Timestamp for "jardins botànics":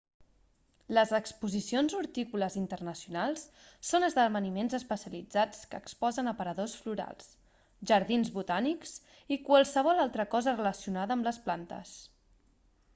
7.93-8.95